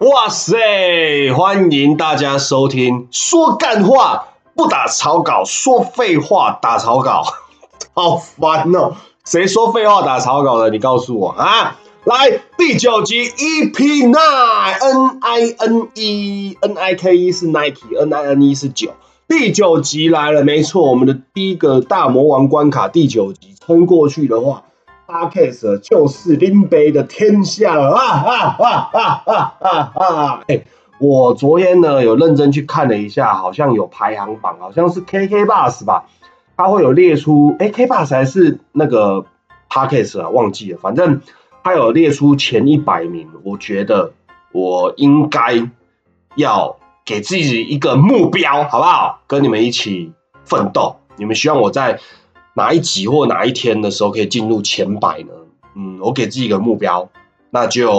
[0.00, 1.30] 哇塞！
[1.32, 7.22] 欢迎大家收听，说干话不打草稿，说废话打草稿，
[7.94, 8.94] 好烦哦！
[9.24, 10.70] 谁说废话打草稿的？
[10.70, 11.76] 你告诉我啊！
[12.02, 18.90] 来，第九集 EP Nine，N I N E N I K E 是 Nike，N I N E 是九。
[19.28, 24.64] 第九集来了，没错，我们的第一个大魔王关卡，第九集撑过去的话。
[25.06, 30.44] 阿 k s 就是林北的天下啊啊啊啊啊啊啊！
[30.48, 30.64] 哎，
[30.98, 36.06] 我昨天呢有认真去看了一下，好像有排行榜，好像是 KK bus 吧，
[36.56, 39.26] 它会有列出，哎，K bus 还是那个
[39.68, 41.20] Parkes 啊，忘记了，反正
[41.62, 44.12] 它有列出前一百名，我觉得
[44.52, 45.70] 我应该
[46.36, 49.20] 要给自己一个目标，好不好？
[49.26, 50.12] 跟你们一起
[50.44, 52.00] 奋斗，你们希望我在。
[52.54, 55.32] 哪一集或哪一天的时候可以进入前百呢？
[55.74, 57.10] 嗯，我给自己一个目标，
[57.50, 57.90] 那就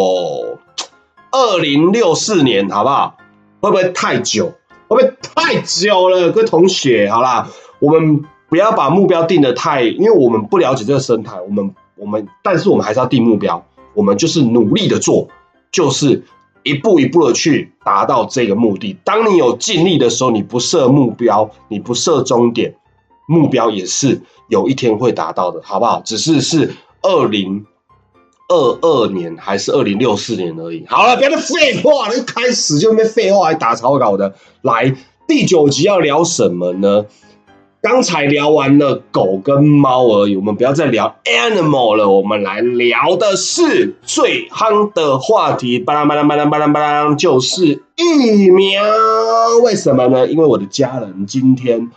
[1.32, 3.18] 二零六四年，好不好？
[3.60, 4.54] 会不会太久？
[4.88, 6.32] 会不会太久了？
[6.32, 15.28] 各位同学，好啦，我们不要把目标定的太，因为我们不了解这个生态，我们我们，但是我们还是要定目标，我们就是努力的做，
[15.70, 16.24] 就是
[16.64, 18.96] 一步一步的去达到这个目的。
[19.04, 22.76] 当你有尽力的时候，你不设目标，你不设终点。
[23.28, 26.02] 目标也是有一天会达到的，好不好？
[26.06, 27.66] 只是是二零
[28.48, 30.86] 二二年还是二零六四年而已。
[30.88, 34.36] 好了，别再废话了，一开始就没废话，还打草稿的。
[34.62, 34.96] 来，
[35.28, 37.06] 第九集要聊什么呢？
[37.82, 48.84] 刚才聊完了狗跟猫而已，我们不要再聊 animal 了，我们来聊的是最夯的话题，巴拉巴拉巴拉巴拉巴拉，就是疫苗。
[49.64, 50.28] 为什么呢？
[50.28, 51.90] 因为我的家人今天。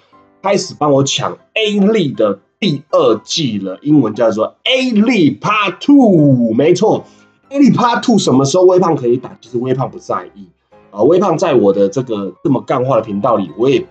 [0.43, 7.05] 开始帮我抢 A 力的第二季了，英文叫做 A 力 Part Two，没错
[7.51, 9.37] ，A 力 Part Two 什么时候微胖可以打？
[9.41, 10.49] 其实微胖不在意
[10.91, 13.87] 啊，微胖在我的这个这么干话的频道里，我也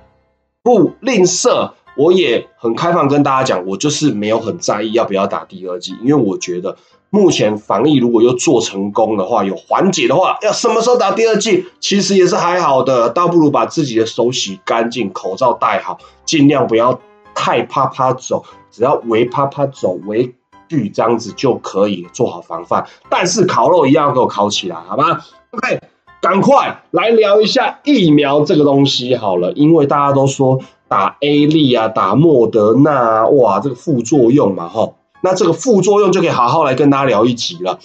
[0.63, 6.77] 不吝啬，我也很开放跟大家讲，我就是没有很在意要不要打第二季，因为我觉得。
[7.09, 16.99] 目前防疫如果又做成功的话，有缓解的话，要什么时候打第二剂，其实也是还好的，倒不如把自己的手洗干净，口罩戴好，尽量不要
[17.33, 20.35] 太啪啪走，只要微啪啪走，微
[20.67, 22.85] 距这样子就可以做好防范。
[23.09, 25.21] 但是烤肉一样要给我烤起来，好吗
[25.51, 25.79] ？OK，
[26.21, 34.93] 赶快来聊一下疫苗这个东西好了，因为大家都说打 A 利啊，打莫德纳啊，哇，这个副作用嘛，哈。
[35.21, 37.79] 那这个副作用就可以好好来跟大家聊一集了。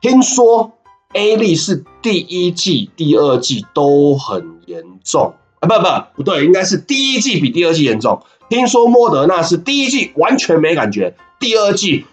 [0.00, 0.72] 听说
[1.14, 8.20] A 粒是第一季、第二季都很严重啊，不不不对，应该是第一季比第二季严重。
[8.50, 12.04] 听说莫德纳是第一季完全没感觉，第二季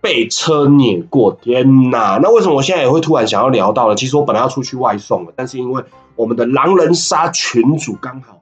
[0.00, 1.38] 被车碾过。
[1.40, 2.18] 天哪！
[2.20, 3.94] 那为什么我现在也会突然想要聊到了？
[3.94, 5.84] 其实我本来要出去外送了，但是因为
[6.16, 8.35] 我们的狼人杀群主刚好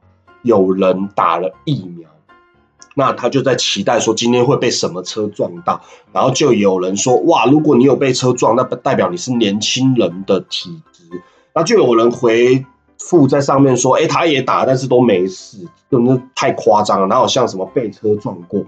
[0.44, 2.08] 有人打了疫苗。
[2.94, 5.80] 那他就在期待说今天会被什么车撞到，
[6.12, 11.02] 然后就有人说哇，如果你有被车撞，那不代表你是年轻人的体质。
[11.52, 12.64] 那就有人回
[12.96, 15.58] 复在上面说，哎，他也打，但是都没事，
[15.90, 18.64] 真的太夸张了，哪有像什么被车撞过？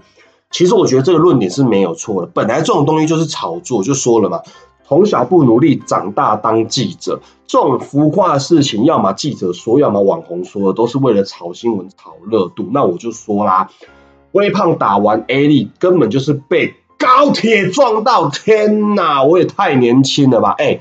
[0.51, 4.41] 其实我觉得这个论点是没有错的，本来这种东西就是炒作，就说了嘛，
[4.87, 12.69] 从小不努力，长大当记者，这种浮夸的事情，要么记者说，要么网红说，都是为了炒新闻、炒热度。
[12.71, 13.69] 那我就说啦。
[14.33, 18.29] 微胖打完 A 力，根本就是被高铁撞到！
[18.29, 20.53] 天哪，我也太年轻了吧！
[20.57, 20.79] 哎，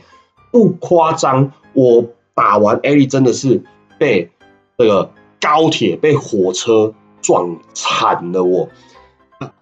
[0.50, 3.62] 不夸张，我打完 A 力真的是
[3.98, 4.30] 被
[4.76, 6.92] 这个高铁、被火车
[7.22, 8.44] 撞惨了。
[8.44, 8.68] 我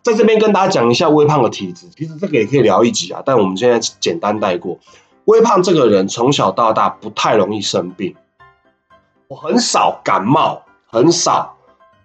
[0.03, 4.79] 在这边跟大家讲一下微胖的体质，其实这个也可以聊一集啊，但我们现在简单带过。
[5.25, 8.15] 微胖这个人从小到大不太容易生病，
[9.29, 11.57] 我很少感冒，很少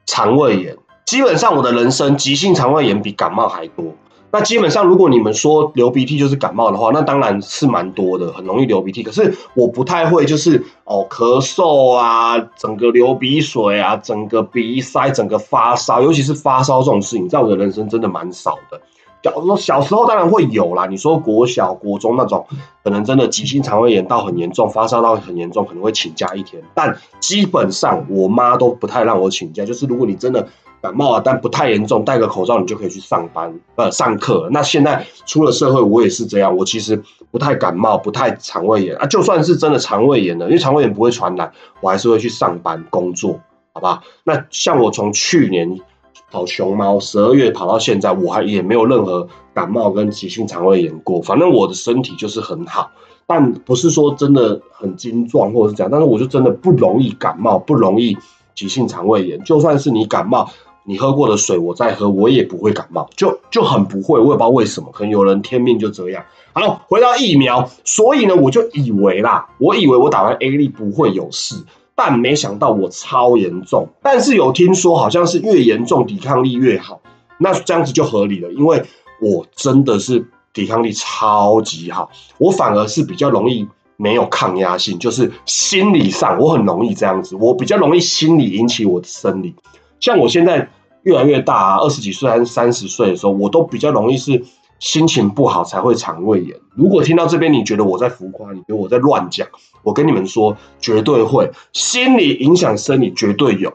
[0.05, 0.77] 肠胃炎。
[1.05, 3.93] 基本上我的人生急性肠胃炎比感冒还多。
[4.31, 9.01] 那基本上如果你们说流鼻涕就是感冒的话，那当然是蛮多的，很容易流鼻涕。
[9.01, 18.79] 可是我不太会，就是哦咳嗽啊，整个流鼻水啊，整个鼻塞，整个发烧，尤其是发烧这种事情，在我的人生真的蛮少的。
[19.23, 22.45] 假如说小时候当然会有啦，你说国小、国中那种，
[22.83, 26.61] 可能真的急性肠胃炎到很严重，发烧到很严重，可能会请假一天。
[26.75, 30.47] 但基本上我妈都不太让我请假，就是如果你真的。
[30.81, 34.47] 感冒啊，但不太严重，戴个口罩你就可以去上班，呃，上课。
[34.51, 36.55] 那现在出了社会，我也是这样。
[36.55, 39.05] 我其实不太感冒，不太肠胃炎啊。
[39.05, 43.39] 就算是真的肠胃炎了，因为肠胃炎不会传染，我还是会去上班工作，
[43.73, 44.01] 好吧？
[44.23, 45.79] 那像我从去年
[46.31, 51.21] 跑熊猫，十二月跑到现在，我还也没有任何感冒跟急性肠胃炎过。
[51.21, 52.91] 反正我的身体就是很好。
[53.31, 58.17] 但不是说真的很精壮或者是这样，但是我就真的不容易感冒，不容易
[58.55, 59.43] 急性肠胃炎。
[59.43, 60.49] 就算是你感冒，
[60.89, 66.25] 你喝过的水我再喝，我也不会感冒，就就很不会，我也不知道为什么，可能有人天命就这样。
[66.53, 71.63] 好，回到疫苗，所以呢，我就以为啦，我以为我打完 A 粒不会有事，
[71.93, 73.87] 但没想到我超严重。
[74.01, 76.99] 但是有听说好像是越严重抵抗力越好，
[77.37, 78.83] 那这样子就合理了，因为
[79.21, 80.25] 我真的是。
[80.51, 82.09] 抵抗力超级好，
[82.39, 83.65] 我反而是比较容易
[83.97, 89.53] 没有抗压性，就是心理上我很容易这样子，我比较容易心理引起我的生理。
[89.99, 90.67] 像我现在
[91.03, 94.43] 越来越大啊，二十几岁还是三十岁的时候，我都比较容易是
[94.79, 96.57] 心情不好才会肠胃炎。
[96.75, 99.47] 如果听到这边你觉得我在浮夸，你觉得我在乱讲，
[99.83, 103.73] 我跟你们说绝对会，心理影响生理绝对有，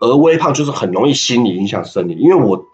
[0.00, 2.64] 而微胖就是很容易心理影响生理，因为我。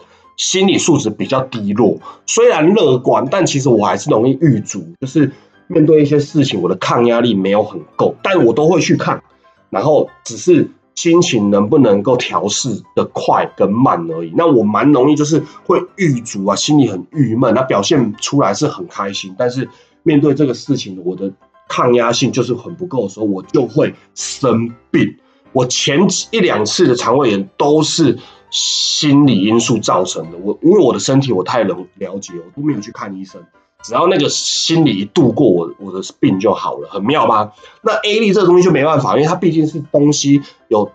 [0.41, 5.33] 心理素质比较低落，虽然乐观，但其实我还是容易郁卒，就是
[5.67, 9.21] 面对一些事情，我的抗压力没有很够，但我都会去看，
[9.69, 14.33] 然后只是心情能不能够调试的快跟慢而已。
[14.37, 19.69] 那我蛮容易就是会郁卒啊，心里很郁闷，那表现出来是很开心，但是
[20.03, 21.33] 面对这个事情，我的
[21.69, 25.17] 抗压性就是很不够的时候，我就会生病。
[25.53, 28.19] 我前一两次的肠胃炎都是。
[28.51, 33.43] 心理因素造成的，我因为我的身体我太能了解，我都没有去看医生，
[33.89, 37.51] 只要那个心理一度过，我我的病就好了，很妙吧？
[37.81, 40.93] 那 A 粒这个东西就没办法，因为它毕竟是东西有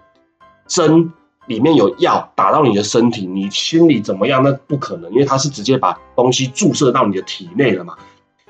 [0.68, 1.12] 针，
[1.48, 4.44] 里面有药打到你的身体，你心里怎么样？
[4.44, 7.98] 那不可能，因为它是直接把东西注射到你的体内了嘛。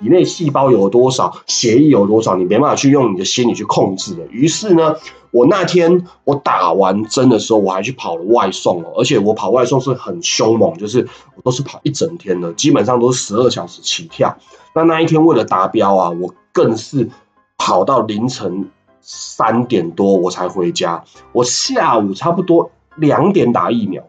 [0.03, 4.27] 体内细胞有多少，血液有多少，你没办法去用你的心理去控制的。
[4.29, 4.95] 于是呢，
[5.31, 11.07] 我那天我打完针的时候，我还去跑了外送哦，而且我跑外送是很凶猛，就是
[11.37, 14.35] 我都是跑一整天的，基本上都是十二小时起跳。
[14.75, 17.09] 那那一天为了达标啊，我更是
[17.57, 24.03] 跑到凌晨三点多我才回家，我下午差不多两点打疫苗。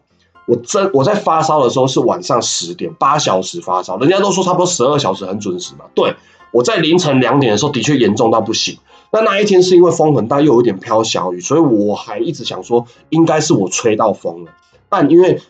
[0.45, 5.85] 我真我在发烧的时候是晚上十点八小时发烧，人家都说差不多十二小时很准时嘛。
[5.93, 6.15] 对
[6.51, 8.77] 我在凌晨两点的时候的确严重到不行。
[9.11, 14.51] 那那一天是因为风很大，又有点飘小雨，所以我还一直想说应该是我吹到风了。
[14.89, 15.41] 但因为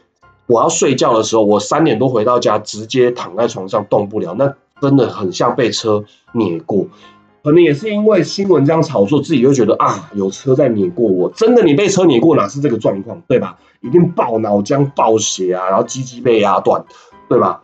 [0.47, 6.03] 我要睡觉的时候，我三点多回到家，直接躺在床上动不了，那真的很像被车
[6.33, 6.85] 碾过。
[7.45, 11.29] 可能也是因为新闻这样炒作，自己就觉得啊，有车在碾过我。
[11.29, 13.59] 真的，你被车碾过哪是这个状况，对吧？
[13.81, 16.83] 一定爆脑浆、爆血啊，然后鸡鸡被压断，
[17.29, 17.61] 对吧？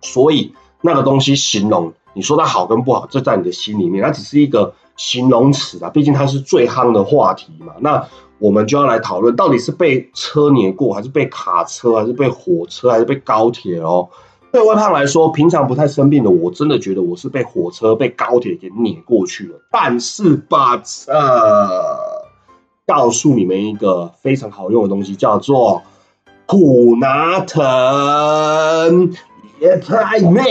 [0.00, 5.90] 所以那个东西形容，你说它好跟不好，这在你的心里面，它只是一个形容词啊。
[5.90, 7.74] 毕竟它是最夯的话题嘛。
[7.80, 8.08] 那
[8.38, 14.08] 我们就要来讨论，到底是被车碾过，还是被卡车，还是被火车，还是被高铁哦？
[14.52, 19.58] 对微胖来说，平常不太生病的，我真的觉得我是被火车、被高铁给碾过去了。
[19.70, 22.26] 但是吧，呃，
[22.86, 25.82] 告诉你们一个非常好用的东西，叫做
[26.46, 29.14] 普拿疼，
[29.58, 30.44] 夜太美，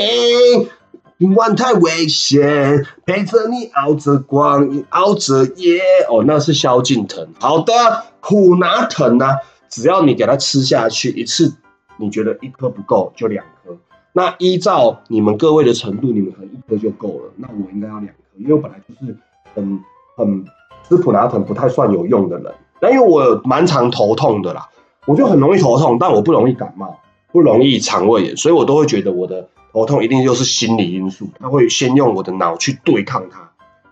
[1.19, 5.79] 今晚太危险，陪着你熬着光，熬着夜。
[6.09, 7.27] 哦，那是萧敬腾。
[7.39, 7.73] 好的，
[8.19, 9.27] 苦拿疼呢，
[9.69, 11.53] 只要你给它吃下去一次，
[11.97, 13.77] 你觉得一颗不够，就两颗。
[14.13, 17.31] 那依照你们各位的程度，你们可能一颗就够了。
[17.37, 19.15] 那我应该要两颗，因为我本来就是
[19.53, 19.79] 很
[20.17, 20.45] 很
[20.87, 22.53] 吃普拿疼不太算有用的人。
[22.81, 24.67] 那因为我蛮常头痛的啦，
[25.05, 26.99] 我就很容易头痛，但我不容易感冒，
[27.31, 33.49] 不容易肠胃炎，所以我都会觉得我的头痛一定就是心理因素，他会先用我的脑去对抗它。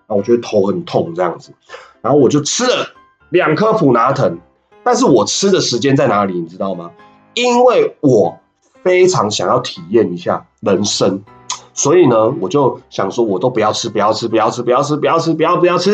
[0.10, 1.54] 那我觉得头很痛这样子，
[2.02, 2.88] 然后我就吃了
[3.30, 4.38] 两颗普拿疼，
[4.84, 6.92] 但是我吃的时间在哪里，你知道吗？
[7.36, 8.38] 因为我。
[8.84, 11.22] 非常想要体验一下人生，
[11.74, 15.92] 所以呢，我就想说，我都不要吃，不要吃，不要吃，不要吃，不要吃，不要不要吃。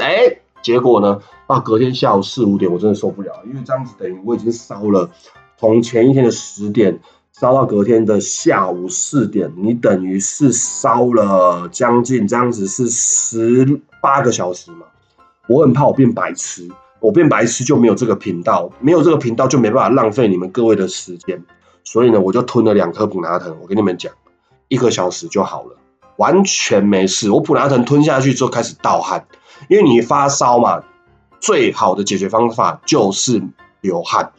[0.00, 5.10] 哎，结果呢，到隔天下午四五点，我真的受不了，因为这样子等于我已经烧了，
[5.58, 6.98] 从前一天的十点
[7.32, 14.86] 烧到隔天的下午四点，你等于是烧了将近这样子是十八个小时嘛。
[15.48, 16.68] 我很怕我变白痴，
[17.00, 21.42] 我变白痴就没有这个频道，没有这个频道就没办法浪费你们各位的时间。
[21.90, 23.56] 所以呢，我就吞了两颗普拿疼。
[23.62, 24.12] 我跟你们讲，
[24.68, 25.78] 一个小时就好了，
[26.18, 27.30] 完全没事。
[27.30, 29.26] 我普拿疼吞下去之后开始盗汗，
[29.70, 30.82] 因为你发烧嘛，
[31.40, 33.42] 最好的解决方法就是
[33.80, 34.32] 流汗，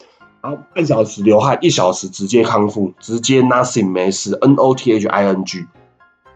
[0.43, 5.65] 然后半小时流汗，一小时直接康复，直接 nothing 没事，n o t h i n g。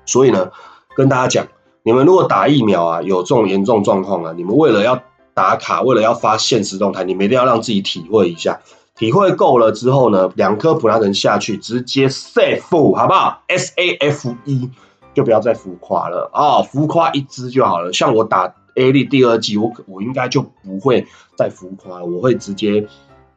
[0.08, 0.50] 所以呢，
[0.96, 1.48] 跟大家讲，
[1.84, 5.00] 你们如果打疫苗啊，有这种严重状况啊，你们为了要
[5.36, 8.62] 打卡，为了要发现实动态，你们一定要让自己体会一下。
[8.96, 14.70] 体会够了之后呢，两颗普拉疼下去，直接 safe，好不好？S A F E，
[15.14, 17.92] 就不要再浮夸了啊，浮夸一支就好了。
[17.92, 22.88] 像我打 A 力第二季，我我应该就不会再浮夸了，我会直接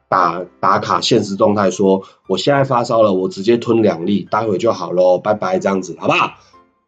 [0.07, 6.33] 打打卡现实动态说，我现在发烧了，我直接吞两粒，待会就好喽，拜拜，这样子好不好？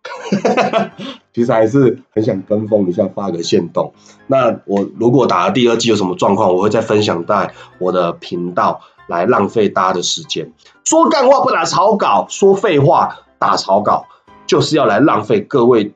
[1.34, 3.94] 其实还是很想跟风一下，发个线动。
[4.28, 10.52] 那我如果打了第二季有什么状况，我会再分享在我的频道，来浪费大家的时间。
[10.84, 14.06] 说干话不打草稿，说废话打草稿，
[14.48, 15.94] 就是要来浪费各位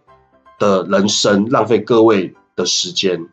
[0.60, 3.28] 的人生，浪费各位的时间。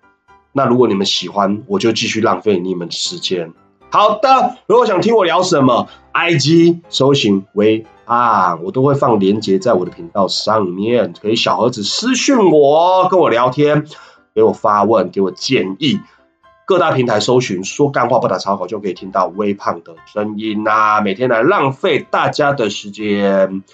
[0.52, 3.52] 那如果你们喜欢，我就继续浪费你们时间。
[3.90, 13.84] 好的，如果想听我聊什么，IG 搜寻微啊，我都会放链接在我的频道上面，可以小盒子私讯我，跟我聊天，
[14.34, 16.00] 给我发问，给我建议。
[16.66, 21.00] 各大平台搜寻说干话不打草稿，就可以听到微胖的声音呐。
[21.00, 23.64] 每天来浪费大家的时间。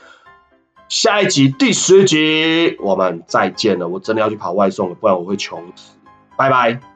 [0.88, 5.92] 下一集第十集我们再见了，我真的要去跑外送了，不然我会穷死。
[6.38, 6.95] 拜拜。